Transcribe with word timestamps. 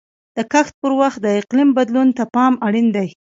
د 0.37 0.39
کښت 0.51 0.73
پر 0.81 0.91
وخت 1.01 1.17
د 1.21 1.27
اقلیم 1.39 1.69
بدلون 1.77 2.07
ته 2.17 2.23
پام 2.35 2.53
اړین 2.67 2.87
دی. 2.95 3.07